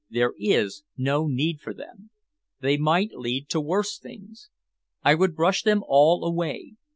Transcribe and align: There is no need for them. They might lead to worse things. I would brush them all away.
There 0.09 0.33
is 0.39 0.81
no 0.97 1.27
need 1.27 1.59
for 1.61 1.75
them. 1.75 2.09
They 2.59 2.75
might 2.75 3.11
lead 3.11 3.49
to 3.49 3.61
worse 3.61 3.99
things. 3.99 4.49
I 5.03 5.13
would 5.13 5.35
brush 5.35 5.61
them 5.61 5.83
all 5.87 6.23
away. 6.25 6.73